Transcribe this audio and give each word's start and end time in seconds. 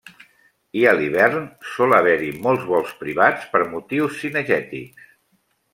I 0.79 0.85
a 0.91 0.93
l'hivern 0.99 1.45
sol 1.73 1.93
haver-hi 1.99 2.31
molts 2.47 2.67
vols 2.73 2.97
privats 3.03 3.47
per 3.53 3.65
motius 3.77 4.21
cinegètics. 4.25 5.15